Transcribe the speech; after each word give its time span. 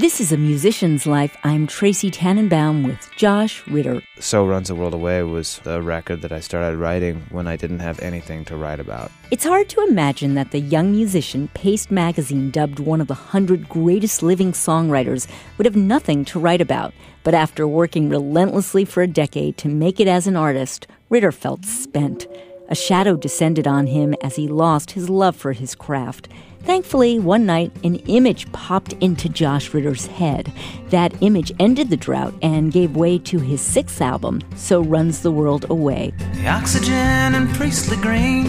This 0.00 0.18
is 0.18 0.32
A 0.32 0.38
Musician's 0.38 1.06
Life. 1.06 1.36
I'm 1.44 1.66
Tracey 1.66 2.10
Tanenbaum 2.10 2.86
with 2.86 3.10
Josh 3.16 3.62
Ritter. 3.66 4.00
So 4.18 4.46
Runs 4.46 4.68
the 4.68 4.74
World 4.74 4.94
Away 4.94 5.22
was 5.24 5.60
a 5.66 5.82
record 5.82 6.22
that 6.22 6.32
I 6.32 6.40
started 6.40 6.78
writing 6.78 7.22
when 7.28 7.46
I 7.46 7.56
didn't 7.56 7.80
have 7.80 8.00
anything 8.00 8.46
to 8.46 8.56
write 8.56 8.80
about. 8.80 9.12
It's 9.30 9.44
hard 9.44 9.68
to 9.68 9.86
imagine 9.86 10.36
that 10.36 10.52
the 10.52 10.58
young 10.58 10.92
musician 10.92 11.48
Paste 11.52 11.90
magazine 11.90 12.50
dubbed 12.50 12.78
one 12.78 13.02
of 13.02 13.08
the 13.08 13.14
hundred 13.14 13.68
greatest 13.68 14.22
living 14.22 14.52
songwriters 14.52 15.28
would 15.58 15.66
have 15.66 15.76
nothing 15.76 16.24
to 16.24 16.40
write 16.40 16.62
about. 16.62 16.94
But 17.22 17.34
after 17.34 17.68
working 17.68 18.08
relentlessly 18.08 18.86
for 18.86 19.02
a 19.02 19.06
decade 19.06 19.58
to 19.58 19.68
make 19.68 20.00
it 20.00 20.08
as 20.08 20.26
an 20.26 20.34
artist, 20.34 20.86
Ritter 21.10 21.30
felt 21.30 21.66
spent. 21.66 22.26
A 22.70 22.76
shadow 22.76 23.16
descended 23.16 23.66
on 23.66 23.88
him 23.88 24.14
as 24.22 24.36
he 24.36 24.46
lost 24.46 24.92
his 24.92 25.10
love 25.10 25.34
for 25.34 25.52
his 25.52 25.74
craft. 25.74 26.28
Thankfully, 26.62 27.18
one 27.18 27.44
night, 27.44 27.72
an 27.82 27.96
image 28.06 28.50
popped 28.52 28.92
into 29.00 29.28
Josh 29.28 29.74
Ritter's 29.74 30.06
head. 30.06 30.52
That 30.90 31.12
image 31.20 31.50
ended 31.58 31.90
the 31.90 31.96
drought 31.96 32.32
and 32.42 32.70
gave 32.70 32.94
way 32.94 33.18
to 33.18 33.40
his 33.40 33.60
sixth 33.60 34.00
album, 34.00 34.40
So 34.54 34.82
Runs 34.82 35.22
the 35.22 35.32
World 35.32 35.66
Away. 35.68 36.12
The 36.34 36.46
oxygen 36.46 36.94
and 36.94 37.52
priestly 37.54 37.96
green, 37.96 38.46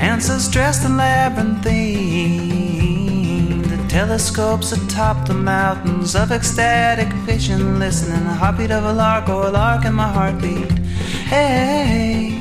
answers 0.00 0.48
dressed 0.48 0.84
in 0.84 0.96
labyrinthine. 0.96 3.62
The 3.62 3.86
telescopes 3.88 4.72
atop 4.72 5.28
the 5.28 5.34
mountains 5.34 6.16
of 6.16 6.32
ecstatic 6.32 7.12
vision, 7.24 7.78
listening 7.78 8.24
the 8.24 8.34
heartbeat 8.34 8.72
of 8.72 8.82
a 8.82 8.92
lark 8.92 9.28
or 9.28 9.46
a 9.46 9.50
lark 9.50 9.84
in 9.84 9.94
my 9.94 10.08
heartbeat. 10.08 10.79
Hey. 11.30 12.32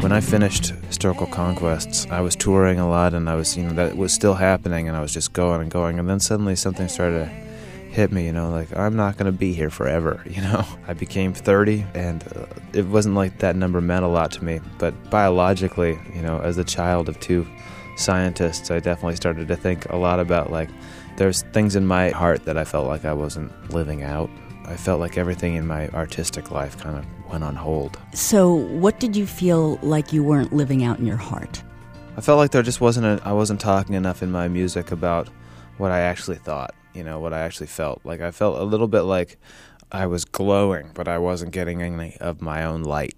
When 0.00 0.10
I 0.10 0.20
finished 0.20 0.70
Historical 0.88 1.28
Conquests, 1.28 2.08
I 2.10 2.20
was 2.20 2.34
touring 2.34 2.80
a 2.80 2.88
lot 2.88 3.14
and 3.14 3.30
I 3.30 3.36
was, 3.36 3.56
you 3.56 3.62
know, 3.62 3.72
that 3.74 3.96
was 3.96 4.12
still 4.12 4.34
happening 4.34 4.88
and 4.88 4.96
I 4.96 5.00
was 5.00 5.12
just 5.12 5.32
going 5.32 5.60
and 5.60 5.70
going. 5.70 6.00
And 6.00 6.10
then 6.10 6.18
suddenly 6.18 6.56
something 6.56 6.88
started 6.88 7.26
to 7.26 7.26
hit 7.26 8.10
me, 8.10 8.26
you 8.26 8.32
know, 8.32 8.50
like 8.50 8.76
I'm 8.76 8.96
not 8.96 9.16
going 9.16 9.30
to 9.30 9.38
be 9.38 9.52
here 9.52 9.70
forever, 9.70 10.20
you 10.28 10.42
know. 10.42 10.66
I 10.88 10.94
became 10.94 11.32
30 11.32 11.86
and 11.94 12.24
uh, 12.34 12.46
it 12.72 12.84
wasn't 12.86 13.14
like 13.14 13.38
that 13.38 13.54
number 13.54 13.80
meant 13.80 14.04
a 14.04 14.08
lot 14.08 14.32
to 14.32 14.44
me. 14.44 14.58
But 14.78 15.08
biologically, 15.08 16.00
you 16.12 16.22
know, 16.22 16.40
as 16.40 16.58
a 16.58 16.64
child 16.64 17.08
of 17.08 17.20
two 17.20 17.46
scientists, 17.96 18.72
I 18.72 18.80
definitely 18.80 19.14
started 19.14 19.46
to 19.46 19.56
think 19.56 19.88
a 19.90 19.96
lot 19.96 20.18
about 20.18 20.50
like 20.50 20.68
there's 21.16 21.42
things 21.52 21.76
in 21.76 21.86
my 21.86 22.10
heart 22.10 22.44
that 22.44 22.58
I 22.58 22.64
felt 22.64 22.88
like 22.88 23.04
I 23.04 23.12
wasn't 23.12 23.52
living 23.72 24.02
out. 24.02 24.30
I 24.64 24.76
felt 24.76 24.98
like 24.98 25.16
everything 25.16 25.54
in 25.54 25.64
my 25.64 25.88
artistic 25.90 26.50
life 26.50 26.76
kind 26.76 26.98
of 26.98 27.06
went 27.30 27.44
on 27.44 27.54
hold. 27.56 27.98
So, 28.14 28.54
what 28.54 29.00
did 29.00 29.16
you 29.16 29.26
feel 29.26 29.76
like 29.82 30.12
you 30.12 30.22
weren't 30.22 30.52
living 30.52 30.84
out 30.84 30.98
in 30.98 31.06
your 31.06 31.16
heart? 31.16 31.62
I 32.16 32.20
felt 32.20 32.38
like 32.38 32.50
there 32.50 32.62
just 32.62 32.80
wasn't 32.80 33.06
a, 33.06 33.20
I 33.24 33.32
wasn't 33.32 33.60
talking 33.60 33.94
enough 33.94 34.22
in 34.22 34.30
my 34.30 34.48
music 34.48 34.90
about 34.90 35.28
what 35.76 35.92
I 35.92 36.00
actually 36.00 36.38
thought, 36.38 36.74
you 36.92 37.04
know, 37.04 37.20
what 37.20 37.32
I 37.32 37.40
actually 37.40 37.68
felt. 37.68 38.00
Like 38.04 38.20
I 38.20 38.30
felt 38.30 38.58
a 38.58 38.64
little 38.64 38.88
bit 38.88 39.02
like 39.02 39.38
I 39.92 40.06
was 40.06 40.24
glowing, 40.24 40.90
but 40.94 41.08
I 41.08 41.18
wasn't 41.18 41.52
getting 41.52 41.82
any 41.82 42.16
of 42.20 42.42
my 42.42 42.64
own 42.64 42.82
light. 42.82 43.14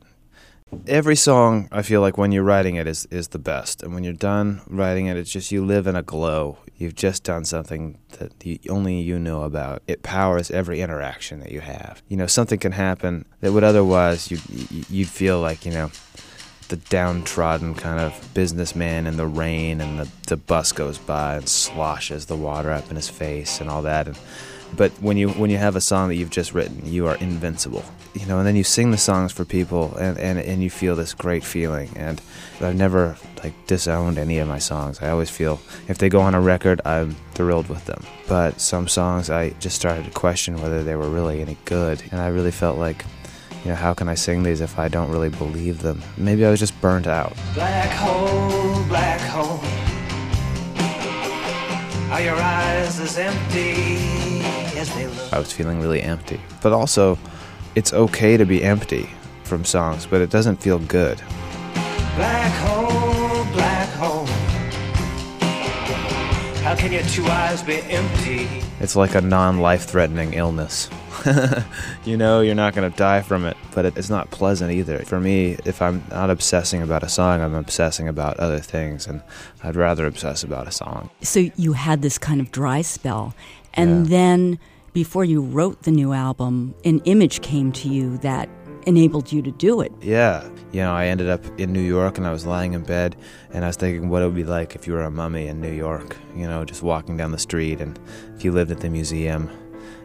Every 0.87 1.17
song 1.17 1.69
I 1.73 1.83
feel 1.83 2.01
like 2.01 2.17
when 2.17 2.33
you're 2.33 2.45
writing 2.45 2.77
it 2.77 2.87
is 2.87 3.07
is 3.11 3.29
the 3.29 3.39
best, 3.39 3.83
and 3.83 3.93
when 3.93 4.05
you're 4.05 4.13
done 4.13 4.63
writing 4.69 5.07
it, 5.07 5.17
it's 5.17 5.31
just 5.31 5.51
you 5.51 5.65
live 5.65 5.87
in 5.87 5.97
a 5.97 6.03
glow. 6.03 6.59
You've 6.77 6.95
just 6.95 7.25
done 7.25 7.45
something 7.45 7.99
that 8.19 8.33
you, 8.45 8.59
only 8.69 9.01
you 9.01 9.19
know 9.19 9.43
about. 9.43 9.83
It 9.87 10.03
powers 10.03 10.51
every 10.51 10.81
interaction 10.81 11.41
that 11.41 11.53
you 11.53 11.61
have. 11.61 12.03
You 12.09 12.17
know, 12.17 12.27
something 12.27 12.59
can 12.59 12.73
happen 12.73 13.25
that 13.41 13.53
would 13.53 13.65
otherwise 13.65 14.31
you 14.31 14.39
you'd 14.89 15.09
feel 15.09 15.41
like 15.41 15.67
you 15.67 15.73
know 15.73 15.91
the 16.71 16.77
downtrodden 16.77 17.75
kind 17.75 18.01
of 18.01 18.31
businessman 18.33 19.07
in 19.07 19.17
the 19.17 19.27
rain, 19.27 19.81
and 19.81 20.01
the 20.01 20.09
the 20.27 20.37
bus 20.37 20.73
goes 20.73 20.99
by 20.99 21.37
and 21.37 21.49
sloshes 21.49 22.27
the 22.27 22.37
water 22.37 22.71
up 22.71 22.89
in 22.91 22.97
his 22.97 23.09
face 23.09 23.61
and 23.61 23.69
all 23.69 23.83
that, 23.83 24.09
and 24.09 24.19
but 24.77 24.93
when 25.03 25.17
you 25.17 25.31
when 25.31 25.51
you 25.51 25.59
have 25.59 25.77
a 25.77 25.81
song 25.81 26.09
that 26.09 26.15
you've 26.15 26.31
just 26.31 26.55
written, 26.55 26.85
you 26.85 27.07
are 27.07 27.17
invincible. 27.17 27.85
You 28.15 28.27
know, 28.27 28.39
and 28.39 28.47
then 28.47 28.57
you 28.57 28.65
sing 28.65 28.91
the 28.91 28.99
songs 28.99 29.31
for 29.31 29.45
people, 29.45 29.97
and, 29.97 30.19
and, 30.19 30.39
and 30.39 30.63
you 30.63 30.69
feel 30.69 30.97
this 30.97 31.15
great 31.15 31.45
feeling. 31.45 31.91
And 31.95 32.21
I've 32.61 32.75
never 32.75 33.17
like 33.45 33.55
disowned 33.69 34.19
any 34.19 34.39
of 34.39 34.49
my 34.49 34.59
songs. 34.59 35.01
I 35.01 35.11
always 35.11 35.31
feel 35.31 35.61
if 35.87 35.99
they 35.99 36.09
go 36.09 36.21
on 36.21 36.35
a 36.35 36.41
record, 36.41 36.81
I'm 36.85 37.15
thrilled 37.35 37.69
with 37.69 37.87
them. 37.87 38.05
But 38.29 38.61
some 38.61 38.89
songs, 38.89 39.31
I 39.31 39.51
just 39.61 39.77
started 39.77 40.07
to 40.07 40.11
question 40.11 40.61
whether 40.61 40.83
they 40.83 40.97
were 40.97 41.09
really 41.09 41.41
any 41.41 41.57
good, 41.65 42.03
and 42.11 42.21
I 42.21 42.29
really 42.29 42.51
felt 42.51 42.79
like 42.79 43.05
you 43.65 43.71
know, 43.71 43.77
how 43.77 43.93
can 43.93 44.09
I 44.09 44.15
sing 44.15 44.43
these 44.43 44.61
if 44.61 44.79
I 44.79 44.89
don't 44.89 45.11
really 45.11 45.29
believe 45.29 45.83
them? 45.83 46.03
Maybe 46.17 46.47
I 46.47 46.51
was 46.51 46.61
just 46.61 46.81
burnt 46.81 47.07
out. 47.07 47.35
Black 47.55 47.91
hole, 47.91 48.85
black 48.85 49.21
hole. 49.21 49.61
Are 52.11 52.21
your 52.21 52.37
eyes 52.37 52.99
as 52.99 53.19
empty 53.19 54.41
as 54.79 54.93
they 54.95 55.07
look? 55.07 55.33
I 55.33 55.39
was 55.39 55.53
feeling 55.53 55.81
really 55.81 56.03
empty. 56.03 56.41
But 56.63 56.73
also, 56.73 57.19
it's 57.75 57.93
okay 57.93 58.37
to 58.37 58.45
be 58.45 58.63
empty 58.65 59.09
from 59.45 59.65
songs, 59.65 60.07
but 60.07 60.21
it 60.21 60.31
doesn't 60.31 60.57
feel 60.57 60.79
good. 60.79 61.19
Black 62.17 62.53
hole, 62.63 62.90
How 66.71 66.77
can 66.77 66.93
your 66.93 67.03
two 67.03 67.25
eyes 67.25 67.65
be 67.65 67.81
empty? 67.91 68.47
It's 68.79 68.95
like 68.95 69.17
a 69.17 69.21
non 69.21 69.59
life 69.59 69.87
threatening 69.87 70.35
illness. 70.35 70.89
you 72.05 72.17
know, 72.17 72.43
you're 72.43 72.55
not 72.55 72.77
going 72.77 72.89
to 72.89 72.97
die 72.97 73.23
from 73.23 73.45
it, 73.45 73.57
but 73.75 73.87
it, 73.87 73.97
it's 73.97 74.09
not 74.09 74.31
pleasant 74.31 74.71
either. 74.71 75.01
For 75.01 75.19
me, 75.19 75.57
if 75.65 75.83
I'm 75.83 76.05
not 76.11 76.31
obsessing 76.31 76.81
about 76.81 77.03
a 77.03 77.09
song, 77.09 77.41
I'm 77.41 77.57
obsessing 77.57 78.07
about 78.07 78.39
other 78.39 78.61
things, 78.61 79.09
and 79.09 79.21
I'd 79.65 79.75
rather 79.75 80.07
obsess 80.07 80.45
about 80.45 80.69
a 80.69 80.71
song. 80.71 81.11
So 81.23 81.51
you 81.57 81.73
had 81.73 82.03
this 82.03 82.19
kind 82.19 82.41
of 82.41 82.53
dry 82.53 82.83
spell, 82.83 83.35
and 83.75 84.07
Yeah. 84.07 84.11
then 84.19 84.59
before 84.93 85.25
you 85.25 85.41
wrote 85.43 85.83
the 85.83 85.91
new 85.91 86.13
album, 86.13 86.77
an 86.85 87.01
image 87.01 87.41
came 87.41 87.73
to 87.73 87.89
you 87.89 88.17
that 88.19 88.49
enabled 88.87 89.33
you 89.33 89.43
to 89.43 89.51
do 89.51 89.81
it. 89.81 89.93
Yeah. 90.01 90.49
You 90.73 90.81
know, 90.81 90.93
I 90.93 91.07
ended 91.07 91.29
up 91.29 91.45
in 91.59 91.73
New 91.73 91.83
York 91.83 92.19
and 92.19 92.27
I 92.27 92.33
was 92.33 92.47
lying 92.47 92.75
in 92.75 92.83
bed 92.83 93.17
and 93.53 93.65
I 93.65 93.69
was 93.69 93.77
thinking 93.77 94.09
what 94.09 94.23
it 94.23 94.27
would 94.27 94.35
be 94.35 94.45
like 94.45 94.75
if 94.75 94.87
you 94.87 94.93
were 94.93 95.03
a 95.03 95.11
mummy 95.11 95.47
in 95.49 95.61
New 95.61 95.73
York, 95.73 96.17
you 96.37 96.47
know, 96.47 96.65
just 96.65 96.83
walking 96.83 97.17
down 97.17 97.33
the 97.33 97.39
street 97.39 97.81
and 97.81 97.99
if 98.37 98.45
you 98.45 98.53
lived 98.53 98.71
at 98.71 98.81
the 98.81 98.91
museum. 98.91 99.51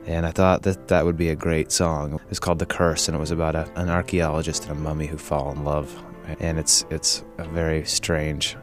And 0.07 0.25
I 0.25 0.31
thought 0.31 0.63
that 0.63 0.87
that 0.89 1.05
would 1.05 1.17
be 1.17 1.29
a 1.29 1.35
great 1.35 1.71
song. 1.71 2.15
It 2.15 2.29
was 2.29 2.39
called 2.39 2.59
The 2.59 2.65
Curse 2.65 3.07
and 3.07 3.15
it 3.15 3.19
was 3.19 3.31
about 3.31 3.55
a, 3.55 3.71
an 3.79 3.89
archaeologist 3.89 4.67
and 4.67 4.71
a 4.71 4.75
mummy 4.75 5.07
who 5.07 5.17
fall 5.17 5.51
in 5.51 5.63
love. 5.63 6.03
And 6.39 6.57
it's 6.57 6.85
it's 6.89 7.23
a 7.37 7.47
very 7.47 7.85
strange, 7.85 8.57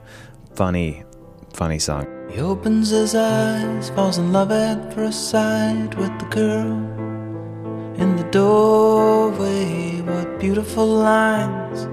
funny, 0.55 1.05
funny 1.53 1.79
song. 1.79 2.07
He 2.31 2.41
opens 2.41 2.91
his 2.91 3.15
eyes, 3.15 3.91
falls 3.91 4.19
in 4.19 4.33
love 4.33 4.51
at 4.51 4.95
first 4.95 5.31
sight 5.31 5.95
with 5.97 6.19
the 6.19 6.27
girl 6.27 7.03
in 8.01 8.17
the 8.17 8.25
doorway. 8.31 8.82
What 10.43 10.49
beautiful 10.49 10.89
lines, 10.89 11.87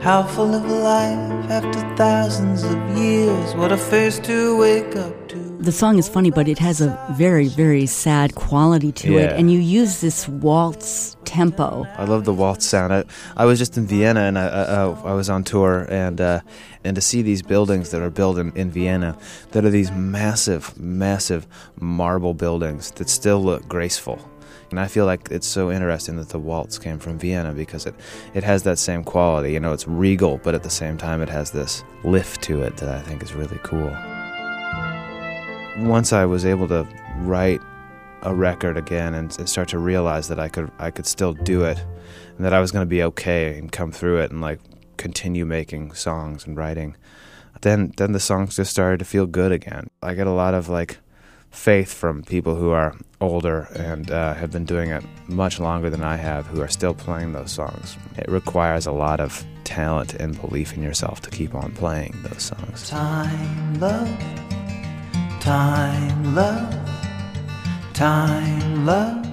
how 0.00 0.22
full 0.22 0.54
of 0.54 0.64
life 0.64 1.50
after 1.50 1.80
thousands 1.96 2.62
of 2.62 2.96
years. 2.96 3.56
What 3.56 3.72
a 3.72 3.76
face 3.76 4.20
to 4.20 4.56
wake 4.56 4.94
up 4.94 5.28
to. 5.30 5.36
The 5.58 5.72
song 5.72 5.98
is 5.98 6.08
funny, 6.08 6.30
but 6.30 6.46
it 6.46 6.60
has 6.60 6.80
a 6.80 6.96
very, 7.14 7.48
very 7.48 7.84
sad 7.86 8.36
quality 8.36 8.92
to 8.92 9.18
it, 9.18 9.32
and 9.32 9.50
you 9.52 9.58
use 9.58 10.00
this 10.00 10.28
waltz 10.28 11.16
tempo. 11.24 11.84
I 11.98 12.04
love 12.04 12.24
the 12.24 12.32
waltz 12.32 12.64
sound. 12.64 12.92
I, 12.92 13.02
I 13.36 13.44
was 13.44 13.58
just 13.58 13.76
in 13.76 13.88
Vienna 13.88 14.20
and 14.20 14.38
I, 14.38 14.46
I, 14.46 14.82
I 14.84 15.12
was 15.12 15.28
on 15.28 15.42
tour, 15.42 15.88
and 15.90 16.20
uh, 16.20 16.42
and 16.84 16.94
to 16.94 17.00
see 17.00 17.22
these 17.22 17.42
buildings 17.42 17.90
that 17.90 18.02
are 18.02 18.10
built 18.10 18.38
in, 18.38 18.52
in 18.52 18.70
Vienna, 18.70 19.18
that 19.50 19.64
are 19.64 19.70
these 19.70 19.90
massive, 19.90 20.78
massive 20.78 21.48
marble 21.80 22.34
buildings 22.34 22.92
that 22.92 23.08
still 23.08 23.42
look 23.42 23.66
graceful. 23.66 24.20
And 24.70 24.80
I 24.80 24.88
feel 24.88 25.06
like 25.06 25.28
it's 25.30 25.46
so 25.46 25.70
interesting 25.70 26.16
that 26.16 26.30
the 26.30 26.38
waltz 26.38 26.78
came 26.78 26.98
from 26.98 27.18
Vienna 27.18 27.52
because 27.52 27.86
it, 27.86 27.94
it 28.34 28.42
has 28.42 28.64
that 28.64 28.78
same 28.78 29.04
quality. 29.04 29.52
You 29.52 29.60
know, 29.60 29.72
it's 29.72 29.86
regal, 29.86 30.40
but 30.42 30.54
at 30.54 30.62
the 30.62 30.70
same 30.70 30.98
time, 30.98 31.22
it 31.22 31.28
has 31.28 31.50
this 31.50 31.84
lift 32.02 32.42
to 32.42 32.62
it 32.62 32.76
that 32.78 32.88
I 32.88 33.00
think 33.00 33.22
is 33.22 33.32
really 33.32 33.60
cool. 33.62 33.94
Once 35.86 36.12
I 36.12 36.24
was 36.24 36.44
able 36.44 36.66
to 36.68 36.86
write 37.18 37.60
a 38.22 38.34
record 38.34 38.76
again 38.76 39.14
and, 39.14 39.36
and 39.38 39.48
start 39.48 39.68
to 39.68 39.78
realize 39.78 40.28
that 40.28 40.40
I 40.40 40.48
could 40.48 40.70
I 40.78 40.90
could 40.90 41.06
still 41.06 41.32
do 41.32 41.64
it 41.64 41.78
and 42.36 42.44
that 42.44 42.52
I 42.52 42.60
was 42.60 42.72
going 42.72 42.82
to 42.82 42.88
be 42.88 43.02
okay 43.02 43.56
and 43.56 43.70
come 43.70 43.92
through 43.92 44.20
it 44.20 44.30
and 44.30 44.40
like 44.40 44.58
continue 44.96 45.46
making 45.46 45.92
songs 45.92 46.46
and 46.46 46.56
writing 46.56 46.96
then 47.60 47.92
then 47.98 48.12
the 48.12 48.20
songs 48.20 48.56
just 48.56 48.70
started 48.70 48.98
to 48.98 49.04
feel 49.04 49.26
good 49.26 49.52
again 49.52 49.90
I 50.02 50.14
get 50.14 50.26
a 50.26 50.32
lot 50.32 50.54
of 50.54 50.68
like 50.68 50.98
faith 51.56 51.92
from 51.92 52.22
people 52.22 52.54
who 52.54 52.70
are 52.70 52.94
older 53.20 53.66
and 53.74 54.10
uh, 54.10 54.34
have 54.34 54.50
been 54.50 54.64
doing 54.64 54.90
it 54.90 55.02
much 55.26 55.58
longer 55.58 55.88
than 55.90 56.02
I 56.02 56.16
have 56.16 56.46
who 56.46 56.60
are 56.60 56.68
still 56.68 56.94
playing 56.94 57.32
those 57.32 57.50
songs 57.50 57.96
it 58.18 58.28
requires 58.28 58.86
a 58.86 58.92
lot 58.92 59.20
of 59.20 59.44
talent 59.64 60.14
and 60.14 60.38
belief 60.40 60.74
in 60.74 60.82
yourself 60.82 61.20
to 61.22 61.30
keep 61.30 61.54
on 61.54 61.72
playing 61.72 62.14
those 62.22 62.42
songs 62.42 62.88
Time, 62.90 63.80
love. 63.80 64.08
Time, 65.40 66.34
love. 66.34 66.74
Time, 67.94 68.84
love. 68.84 69.26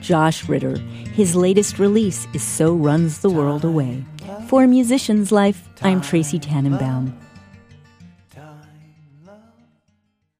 Josh 0.00 0.48
Ritter. 0.48 0.76
His 1.14 1.34
latest 1.36 1.78
release 1.78 2.26
is 2.34 2.42
So 2.42 2.74
Runs 2.74 3.20
the 3.20 3.30
World 3.30 3.64
Away. 3.64 4.04
For 4.48 4.64
a 4.64 4.68
Musician's 4.68 5.30
Life, 5.30 5.68
I'm 5.82 6.00
Tracey 6.00 6.38
Tanenbaum. 6.40 7.12